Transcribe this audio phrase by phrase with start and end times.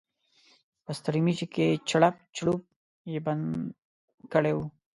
[0.83, 2.61] په ستړيمشې کې چړپ چړوپ
[3.11, 3.47] یې بند
[4.33, 4.59] کړی و.